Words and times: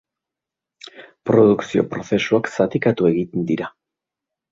produkzio-prozesuak 1.29 2.49
zatikatu 2.55 3.11
egin 3.11 3.45
dira 3.53 3.69